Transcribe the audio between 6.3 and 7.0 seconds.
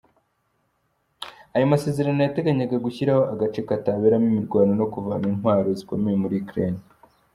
Ukraine.